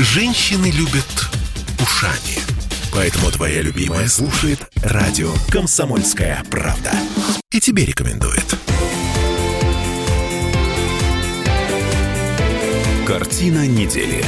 Женщины 0.00 0.70
любят 0.70 1.28
ушами. 1.82 2.38
Поэтому 2.92 3.32
твоя 3.32 3.62
любимая 3.62 4.06
слушает 4.06 4.60
радио 4.76 5.32
«Комсомольская 5.50 6.44
правда». 6.48 6.92
И 7.50 7.58
тебе 7.58 7.84
рекомендует. 7.84 8.44
Картина 13.08 13.66
недели. 13.66 14.24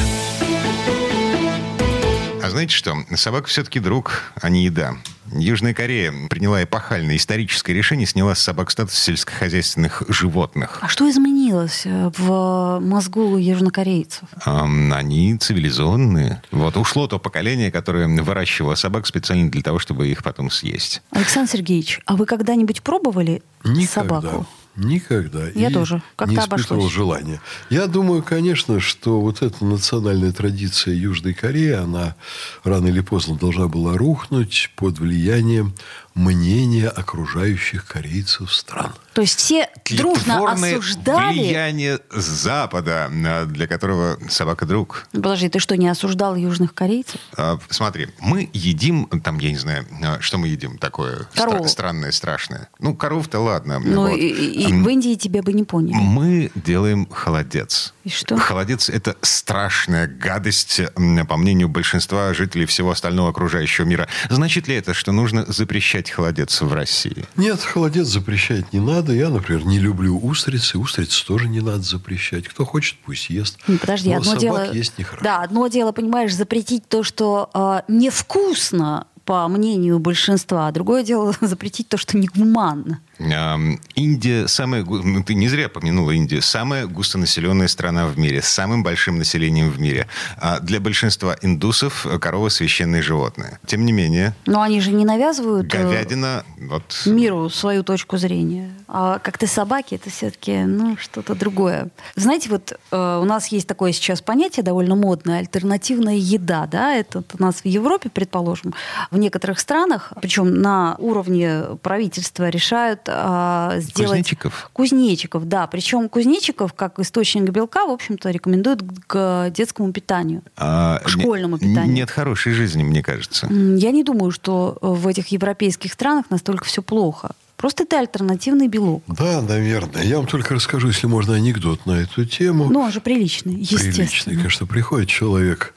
А 2.42 2.50
знаете 2.50 2.74
что? 2.74 2.96
Собака 3.14 3.46
все-таки 3.46 3.78
друг, 3.78 4.32
а 4.42 4.48
не 4.48 4.64
еда. 4.64 4.96
Южная 5.32 5.74
Корея 5.74 6.12
приняла 6.28 6.62
эпохальное 6.64 7.16
историческое 7.16 7.72
решение, 7.72 8.06
сняла 8.06 8.34
с 8.34 8.40
собак 8.40 8.70
статус 8.70 8.94
сельскохозяйственных 8.94 10.02
животных. 10.08 10.78
А 10.80 10.88
что 10.88 11.08
изменилось 11.08 11.82
э, 11.84 12.10
в 12.16 12.80
мозгу 12.80 13.36
южнокорейцев? 13.36 14.28
Они 14.44 15.36
цивилизованные. 15.36 16.42
Вот 16.50 16.76
ушло 16.76 17.06
то 17.06 17.18
поколение, 17.18 17.70
которое 17.70 18.08
выращивало 18.22 18.74
собак 18.74 19.06
специально 19.06 19.50
для 19.50 19.62
того, 19.62 19.78
чтобы 19.78 20.08
их 20.08 20.22
потом 20.22 20.50
съесть. 20.50 21.02
Александр 21.10 21.50
Сергеевич, 21.50 22.00
а 22.06 22.16
вы 22.16 22.26
когда-нибудь 22.26 22.82
пробовали 22.82 23.42
Никогда. 23.64 23.86
собаку? 24.20 24.46
Никогда. 24.84 25.48
Я 25.54 25.70
И 25.70 25.72
тоже. 25.72 26.02
Как-то 26.16 26.32
не 26.32 26.38
испытывал 26.38 26.80
обошлось. 26.82 26.92
желания. 26.92 27.40
Я 27.68 27.86
думаю, 27.86 28.22
конечно, 28.22 28.80
что 28.80 29.20
вот 29.20 29.42
эта 29.42 29.64
национальная 29.64 30.32
традиция 30.32 30.94
Южной 30.94 31.34
Кореи, 31.34 31.72
она 31.72 32.16
рано 32.64 32.88
или 32.88 33.00
поздно 33.00 33.36
должна 33.36 33.68
была 33.68 33.96
рухнуть 33.96 34.70
под 34.76 34.98
влиянием 34.98 35.74
мнения 36.14 36.88
окружающих 36.88 37.86
корейцев 37.86 38.52
стран. 38.52 38.92
То 39.12 39.22
есть 39.22 39.38
все 39.38 39.68
дружно 39.90 40.52
осуждали... 40.52 41.32
влияние 41.38 41.98
Запада, 42.10 43.10
а, 43.10 43.44
для 43.46 43.66
которого 43.66 44.18
собака 44.28 44.66
друг. 44.66 45.06
Подожди, 45.12 45.48
ты 45.48 45.58
что, 45.58 45.76
не 45.76 45.88
осуждал 45.88 46.36
южных 46.36 46.74
корейцев? 46.74 47.20
А, 47.36 47.58
Смотри, 47.70 48.08
мы 48.20 48.48
едим, 48.52 49.06
там, 49.22 49.38
я 49.38 49.50
не 49.50 49.56
знаю, 49.56 49.86
а, 50.02 50.18
что 50.20 50.38
мы 50.38 50.48
едим 50.48 50.78
такое 50.78 51.26
стра- 51.34 51.66
странное, 51.66 52.12
страшное. 52.12 52.68
Ну, 52.78 52.94
коров-то 52.94 53.40
ладно. 53.40 53.78
Ну, 53.78 54.02
вот. 54.02 54.16
и, 54.16 54.28
и- 54.28 54.72
в 54.72 54.88
Индии 54.88 55.16
тебя 55.16 55.42
бы 55.42 55.52
не 55.52 55.64
поняли. 55.64 55.96
Мы 55.96 56.50
делаем 56.54 57.06
холодец. 57.10 57.94
И 58.04 58.08
что? 58.08 58.36
Холодец– 58.36 58.88
это 58.90 59.16
страшная 59.22 60.06
гадость, 60.06 60.80
по 61.28 61.36
мнению 61.36 61.68
большинства 61.68 62.32
жителей 62.32 62.66
всего 62.66 62.90
остального 62.90 63.30
окружающего 63.30 63.84
мира. 63.84 64.08
Значит 64.28 64.68
ли 64.68 64.74
это, 64.76 64.94
что 64.94 65.12
нужно 65.12 65.44
запрещать 65.48 66.09
холодец 66.10 66.60
в 66.60 66.72
России? 66.72 67.24
Нет, 67.36 67.60
холодец 67.60 68.08
запрещать 68.08 68.72
не 68.72 68.80
надо. 68.80 69.12
Я, 69.12 69.28
например, 69.28 69.66
не 69.66 69.78
люблю 69.78 70.18
устрицы. 70.18 70.78
Устрицы 70.78 71.24
тоже 71.26 71.48
не 71.48 71.60
надо 71.60 71.82
запрещать. 71.82 72.48
Кто 72.48 72.64
хочет, 72.64 72.98
пусть 73.04 73.30
ест. 73.30 73.58
Ну, 73.66 73.78
Подожди, 73.78 74.10
Но 74.10 74.16
одно 74.16 74.24
собак 74.30 74.40
дело... 74.40 74.72
есть 74.72 74.98
нехорошо. 74.98 75.24
Да, 75.24 75.42
одно 75.42 75.66
дело, 75.68 75.92
понимаешь, 75.92 76.34
запретить 76.34 76.88
то, 76.88 77.02
что 77.02 77.50
э, 77.54 77.82
невкусно, 77.92 79.06
по 79.30 79.46
мнению 79.46 80.00
большинства, 80.00 80.66
а 80.66 80.72
другое 80.72 81.04
дело 81.04 81.32
запретить 81.40 81.88
то, 81.88 81.96
что 81.96 82.18
негуманно. 82.18 82.98
Ам, 83.20 83.78
Индия 83.94 84.48
самая... 84.48 84.84
ну, 84.84 85.22
Ты 85.22 85.34
не 85.34 85.48
зря 85.48 85.68
помянула 85.68 86.12
Индию. 86.12 86.42
Самая 86.42 86.86
густонаселенная 86.86 87.68
страна 87.68 88.06
в 88.06 88.18
мире. 88.18 88.42
С 88.42 88.48
самым 88.48 88.82
большим 88.82 89.18
населением 89.18 89.70
в 89.70 89.78
мире. 89.78 90.08
А 90.38 90.58
Для 90.60 90.80
большинства 90.80 91.36
индусов 91.42 92.06
корова– 92.20 92.48
священное 92.50 93.02
животное. 93.02 93.60
Тем 93.66 93.84
не 93.84 93.92
менее, 93.92 94.34
Но 94.46 94.62
они 94.62 94.80
же 94.80 94.90
не 94.90 95.04
навязывают 95.04 95.72
э, 95.72 95.78
говядина... 95.78 96.44
Вот, 96.58 97.02
миру 97.06 97.48
свою 97.50 97.84
точку 97.84 98.16
зрения. 98.16 98.72
А 98.88 99.18
как-то 99.18 99.46
собаки 99.46 99.94
это 99.94 100.10
все-таки 100.10 100.64
ну, 100.64 100.96
что-то 100.96 101.34
другое. 101.34 101.90
Знаете, 102.16 102.48
вот 102.50 102.72
э, 102.90 103.18
у 103.22 103.24
нас 103.24 103.48
есть 103.48 103.66
такое 103.66 103.92
сейчас 103.92 104.22
понятие 104.22 104.64
довольно 104.64 104.96
модное 104.96 105.38
альтернативная 105.38 106.16
еда. 106.16 106.66
Да? 106.66 106.94
Это 106.94 107.22
у 107.38 107.42
нас 107.42 107.56
в 107.56 107.66
Европе, 107.66 108.10
предположим, 108.10 108.74
в 109.10 109.18
некоторых 109.20 109.60
странах, 109.60 110.12
причем 110.20 110.60
на 110.60 110.96
уровне 110.98 111.62
правительства 111.82 112.48
решают 112.48 113.02
а, 113.06 113.74
сделать... 113.78 114.10
Кузнечиков? 114.10 114.70
Кузнечиков, 114.72 115.48
да. 115.48 115.66
Причем 115.68 116.08
кузнечиков, 116.08 116.72
как 116.72 116.98
источник 116.98 117.44
белка, 117.50 117.86
в 117.86 117.90
общем-то, 117.90 118.30
рекомендуют 118.30 118.82
к 119.06 119.50
детскому 119.50 119.92
питанию. 119.92 120.42
а, 120.56 120.98
К 121.04 121.08
школьному 121.08 121.56
не- 121.56 121.68
питанию. 121.68 121.92
Нет 121.94 122.10
хорошей 122.10 122.52
жизни, 122.52 122.82
мне 122.82 123.02
кажется. 123.02 123.46
Я 123.50 123.92
не 123.92 124.02
думаю, 124.02 124.30
что 124.32 124.78
в 124.80 125.06
этих 125.06 125.28
европейских 125.28 125.92
странах 125.92 126.26
настолько 126.30 126.64
все 126.64 126.82
плохо. 126.82 127.30
Просто 127.56 127.82
это 127.82 127.98
альтернативный 127.98 128.68
белок. 128.68 129.02
Да, 129.06 129.42
наверное. 129.42 130.02
Я 130.02 130.16
вам 130.16 130.26
только 130.26 130.54
расскажу, 130.54 130.88
если 130.88 131.06
можно, 131.06 131.34
анекдот 131.34 131.84
на 131.84 131.92
эту 132.00 132.24
тему. 132.24 132.68
Ну, 132.70 132.80
он 132.80 132.90
же 132.90 133.02
приличный, 133.02 133.52
Приличный, 133.52 133.88
естественно. 133.90 134.36
конечно. 134.36 134.66
Приходит 134.66 135.08
человек 135.10 135.74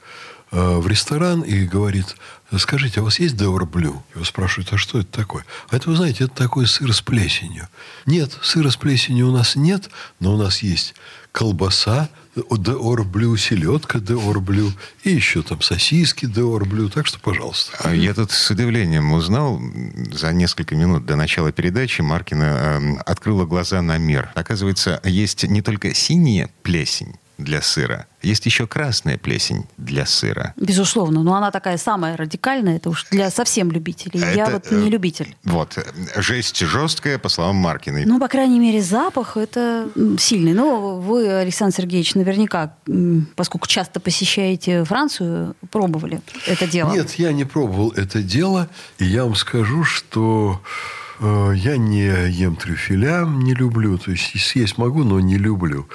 в 0.54 0.86
ресторан 0.86 1.42
и 1.42 1.64
говорит, 1.64 2.16
скажите, 2.58 3.00
а 3.00 3.02
у 3.02 3.06
вас 3.06 3.18
есть 3.18 3.36
деорблю? 3.36 4.02
Его 4.14 4.24
спрашивают, 4.24 4.72
а 4.72 4.78
что 4.78 5.00
это 5.00 5.10
такое? 5.10 5.44
А 5.68 5.76
это, 5.76 5.90
вы 5.90 5.96
знаете, 5.96 6.24
это 6.24 6.34
такой 6.34 6.66
сыр 6.66 6.92
с 6.94 7.00
плесенью. 7.00 7.68
Нет, 8.06 8.38
сыра 8.42 8.70
с 8.70 8.76
плесенью 8.76 9.28
у 9.28 9.32
нас 9.32 9.56
нет, 9.56 9.90
но 10.20 10.34
у 10.34 10.36
нас 10.36 10.62
есть 10.62 10.94
колбаса, 11.32 12.08
деорблю, 12.36 13.36
селедка 13.36 13.98
деорблю, 13.98 14.72
и 15.02 15.10
еще 15.10 15.42
там 15.42 15.60
сосиски 15.62 16.26
деорблю. 16.26 16.88
Так 16.88 17.06
что, 17.06 17.18
пожалуйста. 17.18 17.76
А 17.80 17.92
Я 17.92 18.14
тут 18.14 18.30
с 18.30 18.50
удивлением 18.50 19.12
узнал, 19.12 19.60
за 20.12 20.32
несколько 20.32 20.76
минут 20.76 21.06
до 21.06 21.16
начала 21.16 21.50
передачи 21.50 22.00
Маркина 22.00 22.44
эм, 22.44 23.02
открыла 23.04 23.44
глаза 23.44 23.82
на 23.82 23.98
мир. 23.98 24.30
Оказывается, 24.34 25.00
есть 25.02 25.42
не 25.44 25.62
только 25.62 25.94
синяя 25.94 26.50
плесень 26.62 27.16
для 27.38 27.62
сыра, 27.62 28.06
есть 28.22 28.46
еще 28.46 28.66
красная 28.66 29.18
плесень 29.18 29.66
для 29.76 30.06
сыра. 30.06 30.54
Безусловно, 30.56 31.22
но 31.22 31.34
она 31.34 31.50
такая 31.50 31.76
самая 31.76 32.16
радикальная, 32.16 32.76
это 32.76 32.90
уж 32.90 33.06
для 33.10 33.30
совсем 33.30 33.70
любителей. 33.70 34.20
Я 34.20 34.44
Это, 34.44 34.52
вот 34.52 34.72
э, 34.72 34.74
не 34.76 34.90
любитель. 34.90 35.36
Вот, 35.44 35.76
э, 35.76 35.82
жесть 36.20 36.58
жесткая, 36.60 37.18
по 37.18 37.28
словам 37.28 37.56
Маркиной. 37.56 38.04
Ну, 38.04 38.18
по 38.18 38.28
крайней 38.28 38.58
мере, 38.58 38.80
запах 38.82 39.36
это 39.36 39.88
сильный. 40.18 40.54
Но 40.54 40.98
вы, 40.98 41.28
Александр 41.28 41.76
Сергеевич, 41.76 42.14
наверняка, 42.14 42.74
поскольку 43.36 43.66
часто 43.66 44.00
посещаете 44.00 44.84
Францию, 44.84 45.54
пробовали 45.70 46.20
это 46.46 46.66
дело. 46.66 46.92
Нет, 46.92 47.12
я 47.14 47.32
не 47.32 47.44
пробовал 47.44 47.90
это 47.90 48.22
дело, 48.22 48.68
и 48.98 49.04
я 49.04 49.24
вам 49.24 49.34
скажу, 49.34 49.84
что 49.84 50.60
э, 50.62 51.03
я 51.20 51.76
не 51.76 52.30
ем 52.30 52.56
трюфеля, 52.56 53.24
не 53.24 53.54
люблю, 53.54 53.98
то 53.98 54.10
есть 54.10 54.38
съесть 54.40 54.78
могу, 54.78 55.04
но 55.04 55.20
не 55.20 55.36
люблю. 55.36 55.88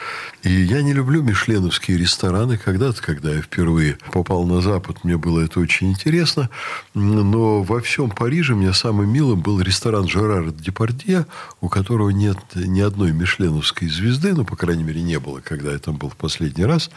И 0.43 0.51
я 0.51 0.81
не 0.81 0.93
люблю 0.93 1.21
мишленовские 1.21 1.97
рестораны. 1.97 2.57
Когда-то, 2.57 3.01
когда 3.01 3.33
я 3.33 3.41
впервые 3.41 3.97
попал 4.11 4.45
на 4.45 4.61
Запад, 4.61 5.03
мне 5.03 5.17
было 5.17 5.41
это 5.41 5.59
очень 5.59 5.89
интересно. 5.89 6.49
Но 6.93 7.63
во 7.63 7.81
всем 7.81 8.09
Париже 8.09 8.55
мне 8.55 8.73
самым 8.73 9.11
милым 9.11 9.41
был 9.41 9.59
ресторан 9.59 10.07
Жерара 10.07 10.51
Депардье, 10.51 11.25
у 11.61 11.69
которого 11.69 12.09
нет 12.09 12.37
ни 12.55 12.79
одной 12.79 13.11
мишленовской 13.11 13.89
звезды, 13.89 14.33
ну, 14.33 14.45
по 14.45 14.55
крайней 14.55 14.83
мере, 14.83 15.01
не 15.01 15.19
было, 15.19 15.39
когда 15.41 15.71
я 15.71 15.79
там 15.79 15.97
был 15.97 16.09
в 16.09 16.15
последний 16.15 16.65
раз. 16.65 16.89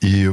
И 0.00 0.30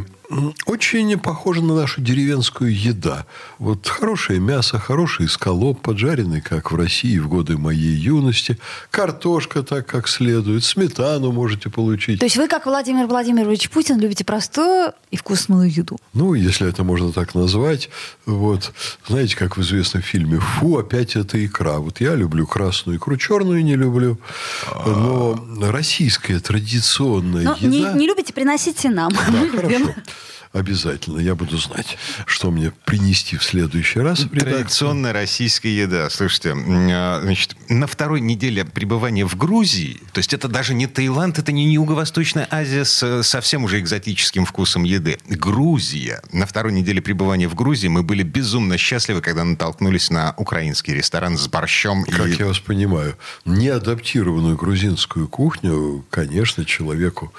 очень 0.65 1.17
похоже 1.19 1.61
на 1.61 1.75
нашу 1.75 2.01
деревенскую 2.01 2.73
еда. 2.73 3.25
Вот 3.59 3.87
хорошее 3.87 4.39
мясо, 4.39 4.79
хороший 4.79 5.27
скалоп, 5.27 5.81
поджаренный, 5.81 6.41
как 6.41 6.71
в 6.71 6.75
России 6.75 7.17
в 7.19 7.27
годы 7.27 7.57
моей 7.57 7.95
юности. 7.95 8.57
Картошка 8.91 9.63
так, 9.63 9.85
как 9.85 10.07
следует. 10.07 10.63
Сметану 10.63 11.31
можете 11.31 11.69
получить. 11.69 12.19
То 12.19 12.25
есть 12.25 12.37
вы, 12.37 12.47
как 12.47 12.65
Владимир 12.65 13.07
Владимирович 13.07 13.69
Путин, 13.69 13.99
любите 13.99 14.23
простую 14.23 14.93
и 15.11 15.17
вкусную 15.17 15.71
еду. 15.71 15.97
Ну, 16.13 16.33
если 16.33 16.67
это 16.67 16.83
можно 16.83 17.11
так 17.11 17.35
назвать. 17.35 17.89
Вот. 18.25 18.73
Знаете, 19.07 19.35
как 19.35 19.57
в 19.57 19.61
известном 19.61 20.01
фильме 20.01 20.39
«Фу, 20.39 20.77
опять 20.77 21.15
это 21.15 21.43
икра». 21.45 21.77
Вот 21.79 22.01
я 22.01 22.15
люблю 22.15 22.47
красную 22.47 22.97
икру, 22.97 23.17
черную 23.17 23.63
не 23.63 23.75
люблю. 23.75 24.17
Но 24.85 25.37
российская 25.71 26.39
традиционная 26.39 27.43
Но 27.43 27.57
еда... 27.59 27.93
не, 27.93 27.99
не 27.99 28.07
любите, 28.07 28.33
приносите 28.33 28.89
нам. 28.89 29.11
Да, 29.11 29.47
хорошо. 29.49 29.85
Обязательно. 30.55 31.19
Я 31.19 31.35
буду 31.35 31.57
знать, 31.57 31.97
что 32.25 32.49
мне 32.49 32.71
принести 32.85 33.35
в 33.35 33.43
следующий 33.43 33.99
раз 33.99 34.19
в. 34.21 34.29
Традиционная 34.29 35.11
российская 35.11 35.75
еда. 35.75 36.09
Слушайте, 36.09 36.55
а, 36.55 37.19
значит, 37.21 37.57
на 37.67 37.87
второй 37.87 38.21
неделе 38.21 38.63
пребывания 38.63 39.25
в 39.25 39.35
Грузии, 39.35 39.99
то 40.13 40.19
есть 40.19 40.33
это 40.33 40.47
даже 40.47 40.73
не 40.73 40.87
Таиланд, 40.87 41.39
это 41.39 41.51
не 41.51 41.73
Юго-Восточная 41.73 42.47
Азия 42.49 42.85
с 42.85 43.03
э, 43.03 43.23
совсем 43.23 43.65
уже 43.65 43.81
экзотическим 43.81 44.45
вкусом 44.45 44.83
еды. 44.83 45.17
Грузия. 45.27 46.21
На 46.31 46.45
второй 46.45 46.71
неделе 46.71 47.01
пребывания 47.01 47.49
в 47.49 47.55
Грузии 47.55 47.89
мы 47.89 48.01
были 48.01 48.23
безумно 48.23 48.77
счастливы, 48.77 49.19
когда 49.19 49.43
натолкнулись 49.43 50.09
на 50.09 50.35
украинский 50.37 50.93
ресторан 50.93 51.37
с 51.37 51.49
борщом. 51.49 52.05
Как 52.05 52.27
и... 52.27 52.35
я 52.39 52.45
вас 52.45 52.59
понимаю, 52.59 53.17
неадаптированную 53.43 54.55
грузинскую 54.55 55.27
кухню, 55.27 56.05
конечно, 56.09 56.63
человеку, 56.63 57.33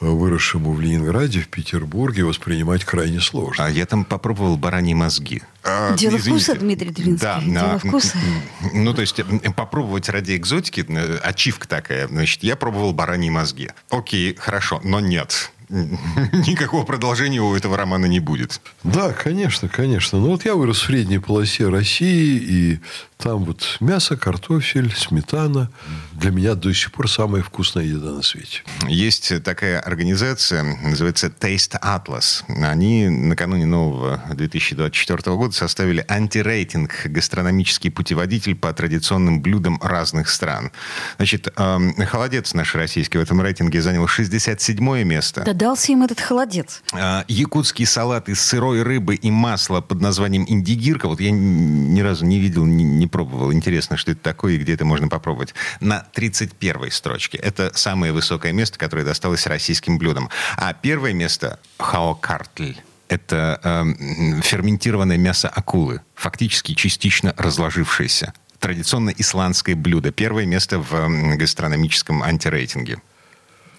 э, 0.00 0.06
выросшему 0.06 0.72
в 0.72 0.80
Ленинграде, 0.80 1.42
в 1.42 1.48
Петербурге, 1.48 2.24
воспринимать 2.24 2.55
крайне 2.84 3.20
сложно. 3.20 3.64
А 3.66 3.70
я 3.70 3.86
там 3.86 4.04
попробовал 4.04 4.56
бараньи 4.56 4.94
мозги. 4.94 5.42
А, 5.64 5.94
Дело 5.96 6.16
извините. 6.16 6.44
вкуса, 6.44 6.60
Дмитрий 6.60 6.90
Делинский, 6.90 7.26
Да, 7.26 7.40
дело 7.40 7.74
а, 7.74 7.78
вкуса. 7.78 8.16
Ну, 8.72 8.94
то 8.94 9.00
есть, 9.00 9.20
попробовать 9.56 10.08
ради 10.08 10.36
экзотики, 10.36 10.84
э, 10.88 11.18
ачивка 11.22 11.66
такая. 11.66 12.06
Значит, 12.08 12.42
я 12.42 12.56
пробовал 12.56 12.92
бараньи 12.92 13.30
мозги. 13.30 13.70
Окей, 13.90 14.34
хорошо, 14.36 14.80
но 14.84 15.00
нет. 15.00 15.50
никакого 16.46 16.84
продолжения 16.84 17.40
у 17.40 17.54
этого 17.54 17.76
романа 17.76 18.06
не 18.06 18.20
будет. 18.20 18.60
Да, 18.84 19.12
конечно, 19.12 19.68
конечно. 19.68 20.18
Ну 20.18 20.28
вот 20.28 20.44
я 20.44 20.54
вырос 20.54 20.78
в 20.78 20.86
средней 20.86 21.18
полосе 21.18 21.68
России, 21.68 22.38
и 22.38 22.80
там 23.18 23.44
вот 23.44 23.78
мясо, 23.80 24.16
картофель, 24.16 24.94
сметана. 24.94 25.70
Для 26.12 26.30
меня 26.30 26.54
до 26.54 26.72
сих 26.72 26.92
пор 26.92 27.10
самая 27.10 27.42
вкусная 27.42 27.84
еда 27.84 28.12
на 28.12 28.22
свете. 28.22 28.62
Есть 28.86 29.42
такая 29.42 29.80
организация, 29.80 30.62
называется 30.62 31.28
Taste 31.28 31.80
Atlas. 31.80 32.44
Они 32.48 33.08
накануне 33.08 33.66
нового 33.66 34.22
2024 34.34 35.36
года 35.36 35.54
составили 35.54 36.04
антирейтинг 36.08 37.06
«Гастрономический 37.06 37.90
путеводитель 37.90 38.54
по 38.54 38.72
традиционным 38.72 39.40
блюдам 39.40 39.80
разных 39.82 40.28
стран». 40.28 40.70
Значит, 41.16 41.48
эм, 41.56 41.94
холодец 42.06 42.54
наш 42.54 42.74
российский 42.74 43.18
в 43.18 43.22
этом 43.22 43.40
рейтинге 43.40 43.80
занял 43.80 44.06
67 44.06 45.04
место. 45.04 45.42
Да 45.44 45.54
дался 45.56 45.92
им 45.92 46.02
этот 46.02 46.20
холодец. 46.20 46.82
Э, 46.92 47.24
Якутский 47.28 47.86
салат 47.86 48.28
из 48.28 48.40
сырой 48.40 48.82
рыбы 48.82 49.14
и 49.14 49.30
масла 49.30 49.80
под 49.80 50.00
названием 50.00 50.44
индигирка. 50.46 51.08
Вот 51.08 51.20
я 51.20 51.30
ни 51.30 52.00
разу 52.00 52.24
не 52.24 52.38
видел, 52.38 52.64
не, 52.64 52.84
не 52.84 53.06
пробовал. 53.06 53.52
Интересно, 53.52 53.96
что 53.96 54.12
это 54.12 54.20
такое 54.22 54.54
и 54.54 54.58
где 54.58 54.74
это 54.74 54.84
можно 54.84 55.08
попробовать. 55.08 55.54
На 55.80 56.06
31 56.12 56.90
строчке. 56.90 57.38
Это 57.38 57.72
самое 57.74 58.12
высокое 58.12 58.52
место, 58.52 58.78
которое 58.78 59.04
досталось 59.04 59.46
российским 59.46 59.98
блюдам. 59.98 60.28
А 60.56 60.72
первое 60.72 61.12
место– 61.12 61.58
хаокартль. 61.78 62.74
Это 63.08 63.60
эм, 63.62 64.42
ферментированное 64.42 65.16
мясо 65.16 65.48
акулы, 65.48 66.00
фактически 66.14 66.74
частично 66.74 67.34
разложившееся. 67.36 68.32
Традиционно 68.58 69.10
исландское 69.10 69.76
блюдо. 69.76 70.10
Первое 70.10 70.44
место 70.44 70.80
в 70.80 71.36
гастрономическом 71.36 72.22
антирейтинге. 72.22 72.98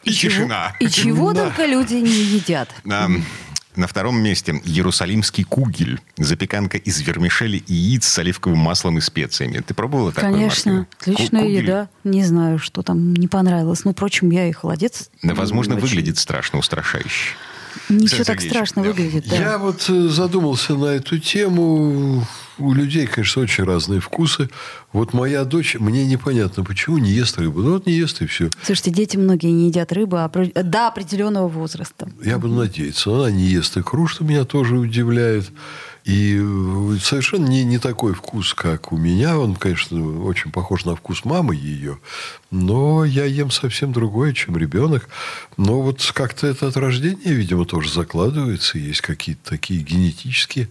И, 0.09 0.13
тишина. 0.13 0.75
И 0.79 0.87
чего 0.89 1.33
только 1.33 1.65
люди 1.65 1.95
не 1.95 2.09
едят. 2.11 2.69
На 3.75 3.85
втором 3.85 4.19
месте 4.19 4.53
Иерусалимский 4.65 5.43
кугель. 5.43 6.01
Запеканка 6.17 6.79
из 6.79 6.99
вермишели 7.01 7.57
и 7.57 7.73
яиц 7.75 8.07
с 8.07 8.17
оливковым 8.17 8.57
маслом 8.57 8.97
и 8.97 9.01
специями. 9.01 9.59
Ты 9.59 9.75
пробовала 9.75 10.11
такое, 10.11 10.31
Конечно, 10.31 10.73
Мартина? 10.73 10.87
отличная 10.99 11.41
Ку- 11.41 11.47
кугель, 11.47 11.63
еда. 11.63 11.89
Не 12.03 12.23
знаю, 12.23 12.57
что 12.57 12.81
там 12.81 13.13
не 13.13 13.27
понравилось. 13.27 13.85
Ну, 13.85 13.91
впрочем, 13.91 14.31
я 14.31 14.47
и 14.49 14.51
холодец. 14.51 15.11
Возможно, 15.21 15.75
выглядит 15.75 16.17
страшно 16.17 16.57
устрашающе. 16.57 17.35
Не 17.89 18.07
все 18.07 18.23
так 18.23 18.41
страшно 18.41 18.83
да. 18.83 18.89
выглядит, 18.89 19.27
да. 19.27 19.35
Я 19.35 19.57
вот 19.57 19.85
э, 19.89 20.07
задумался 20.09 20.75
на 20.75 20.87
эту 20.87 21.17
тему. 21.19 22.25
У 22.59 22.73
людей, 22.73 23.05
конечно, 23.05 23.43
очень 23.43 23.63
разные 23.65 23.99
вкусы. 23.99 24.49
Вот 24.91 25.13
моя 25.13 25.43
дочь, 25.45 25.75
мне 25.79 26.05
непонятно, 26.05 26.63
почему 26.63 26.97
не 26.97 27.11
ест 27.11 27.37
рыбу. 27.37 27.61
Ну, 27.61 27.73
вот 27.73 27.85
не 27.85 27.93
ест, 27.93 28.21
и 28.21 28.25
все. 28.25 28.49
Слушайте, 28.63 28.91
дети 28.91 29.15
многие 29.15 29.51
не 29.51 29.67
едят 29.67 29.91
рыбу 29.91 30.17
а 30.17 30.29
до 30.29 30.87
определенного 30.87 31.47
возраста. 31.47 32.09
Я 32.23 32.39
буду 32.39 32.55
надеяться. 32.55 33.13
Она 33.13 33.29
не 33.29 33.43
ест 33.43 33.77
икру, 33.77 34.07
что 34.07 34.23
меня 34.23 34.43
тоже 34.43 34.75
удивляет. 34.77 35.51
И 36.07 36.39
э, 36.39 36.97
совершенно 37.01 37.45
не, 37.47 37.65
не 37.65 37.79
такой 37.79 38.13
вкус, 38.13 38.53
как 38.53 38.93
у 38.93 38.97
меня. 38.97 39.37
Он, 39.37 39.55
конечно, 39.55 40.23
очень 40.23 40.51
похож 40.51 40.85
на 40.85 40.95
вкус 40.95 41.25
мамы 41.25 41.53
ее. 41.53 41.99
Но 42.49 43.03
я 43.03 43.25
ем 43.25 43.51
совсем 43.51 43.91
другое, 43.91 44.31
чем 44.31 44.55
ребенок. 44.55 45.09
Но 45.57 45.81
вот 45.81 46.09
как-то 46.13 46.47
это 46.47 46.69
от 46.69 46.77
рождения, 46.77 47.33
видимо, 47.33 47.65
тоже 47.65 47.91
закладывается. 47.91 48.77
Есть 48.77 49.01
какие-то 49.01 49.49
такие 49.49 49.81
генетические 49.81 50.69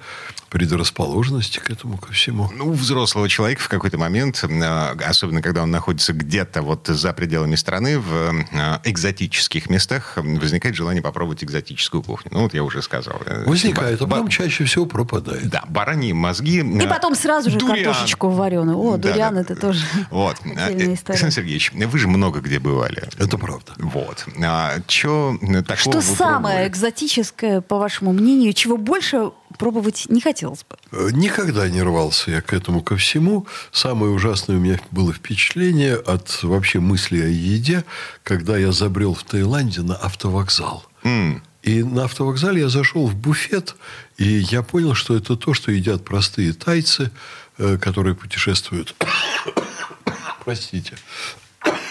предрасположенности 0.48 1.58
к 1.58 1.68
этому, 1.68 1.98
ко 1.98 2.12
всему. 2.12 2.50
Ну, 2.56 2.68
у 2.68 2.72
взрослого 2.72 3.28
человека 3.28 3.60
в 3.60 3.68
какой-то 3.68 3.98
момент, 3.98 4.42
э, 4.42 4.96
особенно 5.06 5.42
когда 5.42 5.64
он 5.64 5.70
находится 5.70 6.14
где-то 6.14 6.62
вот 6.62 6.86
за 6.86 7.12
пределами 7.12 7.56
страны, 7.56 7.98
в 7.98 8.10
э, 8.52 8.78
экзотических 8.84 9.68
местах, 9.68 10.14
возникает 10.16 10.76
желание 10.76 11.02
попробовать 11.02 11.44
экзотическую 11.44 12.02
кухню. 12.02 12.30
Ну, 12.32 12.40
вот 12.44 12.54
я 12.54 12.64
уже 12.64 12.80
сказал. 12.80 13.20
Возникает, 13.44 14.00
а 14.00 14.06
ба- 14.06 14.12
потом 14.12 14.28
чаще 14.28 14.64
всего 14.64 14.86
пропадает. 14.86 15.25
Да, 15.44 15.64
бараньи 15.68 16.12
мозги. 16.12 16.60
И 16.60 16.86
потом 16.86 17.14
сразу 17.14 17.50
же 17.50 17.58
картошечку 17.58 18.28
вареную. 18.28 18.78
О, 18.78 18.96
Да, 18.96 19.10
дуриан 19.10 19.34
да. 19.34 19.40
это 19.40 19.56
тоже 19.56 19.84
Вот. 20.10 20.36
отдельная 20.44 20.66
Э, 20.90 20.94
история. 20.94 21.14
Александр 21.14 21.34
Сергеевич, 21.34 21.72
вы 21.72 21.98
же 21.98 22.08
много 22.08 22.40
где 22.40 22.58
бывали. 22.58 23.02
Это 23.18 23.38
правда. 23.38 23.72
Вот. 23.78 24.26
А, 24.44 24.74
чё 24.86 25.36
такого 25.66 25.76
Что 25.76 25.90
вы 25.92 26.02
самое 26.02 26.16
пробовали? 26.40 26.68
экзотическое, 26.68 27.60
по 27.60 27.78
вашему 27.78 28.12
мнению, 28.12 28.52
чего 28.52 28.76
больше 28.76 29.30
пробовать 29.58 30.06
не 30.08 30.20
хотелось 30.20 30.64
бы? 30.68 30.76
Э, 30.92 31.08
Никогда 31.12 31.68
не 31.68 31.82
рвался 31.82 32.30
я 32.30 32.40
к 32.42 32.52
этому 32.52 32.82
ко 32.82 32.96
всему. 32.96 33.46
Самое 33.72 34.12
ужасное 34.12 34.56
у 34.56 34.60
меня 34.60 34.78
было 34.90 35.12
впечатление 35.12 35.94
от 35.96 36.42
вообще 36.42 36.78
мысли 36.80 37.20
о 37.22 37.26
еде, 37.28 37.84
когда 38.22 38.56
я 38.58 38.72
забрел 38.72 39.14
в 39.14 39.22
Таиланде 39.24 39.82
на 39.82 39.94
автовокзал. 39.96 40.84
М. 41.04 41.42
И 41.66 41.82
на 41.82 42.04
автовокзале 42.04 42.60
я 42.60 42.68
зашел 42.68 43.08
в 43.08 43.16
буфет, 43.16 43.74
и 44.18 44.24
я 44.24 44.62
понял, 44.62 44.94
что 44.94 45.16
это 45.16 45.36
то, 45.36 45.52
что 45.52 45.72
едят 45.72 46.04
простые 46.04 46.52
тайцы, 46.52 47.10
э, 47.58 47.76
которые 47.76 48.14
путешествуют... 48.14 48.94
Простите 50.44 50.96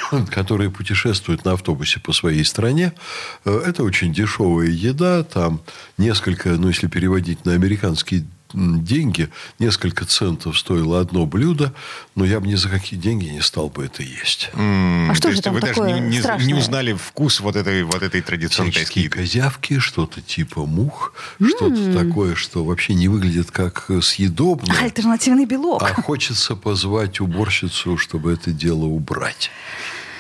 которые 0.32 0.72
путешествуют 0.72 1.44
на 1.44 1.54
автобусе 1.54 2.00
по 2.00 2.14
своей 2.14 2.46
стране. 2.46 2.94
Э, 3.44 3.64
Это 3.66 3.84
очень 3.84 4.14
дешевая 4.14 4.68
еда. 4.68 5.24
Там 5.24 5.62
несколько, 5.98 6.50
ну, 6.52 6.70
если 6.70 6.88
переводить 6.88 7.44
на 7.46 7.52
американские 7.52 8.22
м, 8.22 8.32
деньги, 8.56 9.30
несколько 9.60 10.06
центов 10.06 10.58
стоило 10.58 11.00
одно 11.00 11.26
блюдо, 11.26 11.74
но 12.16 12.26
я 12.26 12.40
бы 12.40 12.48
ни 12.48 12.56
за 12.56 12.70
какие 12.70 13.00
деньги 13.00 13.26
не 13.26 13.42
стал 13.42 13.70
бы 13.70 13.86
это 13.86 14.02
есть. 14.04 14.50
М, 14.54 15.12
А 15.12 15.14
что 15.16 15.24
то 15.24 15.30
же 15.30 15.34
есть 15.36 15.44
там 15.44 15.54
вы 15.54 15.62
даже 15.62 15.74
такое 15.74 15.94
не, 15.94 16.00
не- 16.00 16.08
не 16.16 16.20
страшное? 16.20 16.56
узнали 16.56 16.94
вкус 16.94 17.40
вот 17.42 17.56
этой, 17.56 17.84
вот 17.84 18.02
этой 18.02 18.22
традиционной 18.22 18.72
Всяческие 18.72 19.06
еды? 19.06 19.16
козявки, 19.18 19.80
что-то 19.80 20.22
типа 20.22 20.66
мух, 20.66 21.14
что-то 21.44 21.94
такое, 21.94 22.36
что 22.36 22.64
вообще 22.64 22.94
не 22.94 23.08
выглядит 23.08 23.52
как 23.52 23.86
э, 23.90 24.02
съедобно. 24.02 24.74
Альтернативный 24.80 25.46
белок. 25.46 25.84
А 25.84 25.94
хочется 26.02 26.56
позвать 26.56 27.20
уборщицу, 27.20 27.98
чтобы 27.98 28.32
это 28.34 28.52
дело 28.52 28.86
убрать. 28.86 29.50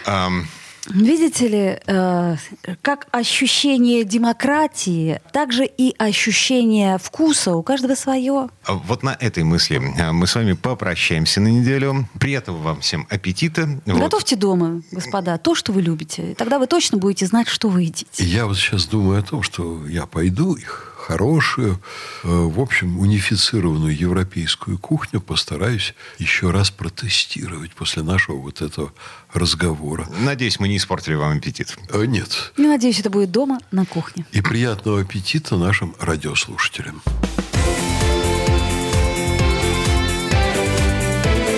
Ам, 0.06 0.48
Видите 0.88 1.48
ли, 1.48 1.80
э, 1.86 2.36
как 2.82 3.08
ощущение 3.12 4.04
демократии, 4.04 5.20
также 5.32 5.66
и 5.66 5.96
ощущение 5.98 6.98
вкуса 6.98 7.56
у 7.56 7.64
каждого 7.64 7.96
свое. 7.96 8.50
а 8.66 8.74
вот 8.74 9.04
на 9.04 9.18
этой 9.20 9.44
мысли 9.44 9.82
а, 10.00 10.14
мы 10.14 10.28
с 10.28 10.36
вами 10.36 10.54
попрощаемся 10.54 11.42
на 11.42 11.48
неделю. 11.48 12.08
Приятного 12.20 12.58
вам 12.58 12.82
всем 12.82 13.08
аппетита. 13.10 13.68
Вот. 13.86 14.00
Готовьте 14.00 14.36
дома, 14.36 14.82
господа, 14.92 15.38
то, 15.38 15.56
что 15.56 15.72
вы 15.72 15.82
любите. 15.82 16.36
Тогда 16.38 16.60
вы 16.60 16.68
точно 16.68 16.98
будете 16.98 17.26
знать, 17.26 17.48
что 17.48 17.70
вы 17.70 17.84
едите. 17.84 18.24
Я 18.24 18.46
вот 18.46 18.58
сейчас 18.58 18.86
думаю 18.86 19.20
о 19.20 19.24
том, 19.24 19.42
что 19.42 19.86
я 19.88 20.06
пойду 20.06 20.54
их 20.54 20.95
хорошую, 21.07 21.80
э, 22.24 22.28
в 22.28 22.60
общем, 22.60 23.00
унифицированную 23.00 23.96
европейскую 23.96 24.80
кухню 24.80 25.22
постараюсь 25.22 25.94
еще 26.18 26.50
раз 26.50 26.72
протестировать 26.72 27.72
после 27.74 28.01
нашего 28.01 28.38
вот 28.38 28.62
этого 28.62 28.91
разговора. 29.32 30.08
Надеюсь, 30.20 30.60
мы 30.60 30.68
не 30.68 30.77
испортили 30.77 31.13
вам 31.13 31.38
аппетит. 31.38 31.77
Э, 31.89 32.06
Нет. 32.06 32.53
Я 32.58 32.68
надеюсь, 32.70 33.00
это 33.00 33.10
будет 33.10 33.32
дома 33.32 33.60
на 33.72 33.86
кухне. 33.86 34.25
И 34.32 34.41
приятного 34.41 35.01
аппетита 35.01 35.58
нашим 35.58 35.96
радиослушателям. 36.00 37.01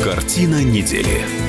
Картина 0.03 0.63
недели. 0.63 1.47